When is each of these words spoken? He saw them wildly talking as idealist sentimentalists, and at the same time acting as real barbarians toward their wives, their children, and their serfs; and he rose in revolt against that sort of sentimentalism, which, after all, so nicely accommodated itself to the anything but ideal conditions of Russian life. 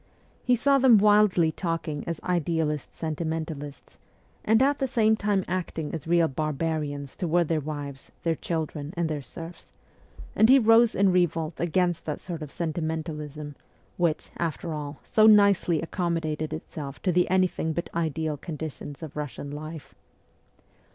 He 0.43 0.55
saw 0.55 0.79
them 0.79 0.97
wildly 0.97 1.51
talking 1.51 2.03
as 2.07 2.19
idealist 2.23 2.95
sentimentalists, 2.95 3.99
and 4.43 4.59
at 4.63 4.79
the 4.79 4.87
same 4.87 5.15
time 5.15 5.45
acting 5.47 5.93
as 5.93 6.07
real 6.07 6.27
barbarians 6.27 7.15
toward 7.15 7.49
their 7.49 7.59
wives, 7.59 8.11
their 8.23 8.33
children, 8.33 8.95
and 8.97 9.07
their 9.07 9.21
serfs; 9.21 9.73
and 10.35 10.49
he 10.49 10.57
rose 10.57 10.95
in 10.95 11.11
revolt 11.11 11.59
against 11.59 12.05
that 12.05 12.19
sort 12.19 12.41
of 12.41 12.51
sentimentalism, 12.51 13.55
which, 13.95 14.31
after 14.37 14.73
all, 14.73 14.99
so 15.03 15.27
nicely 15.27 15.83
accommodated 15.83 16.51
itself 16.51 16.99
to 17.03 17.11
the 17.11 17.29
anything 17.29 17.71
but 17.71 17.87
ideal 17.93 18.37
conditions 18.37 19.03
of 19.03 19.15
Russian 19.15 19.51
life. 19.51 19.93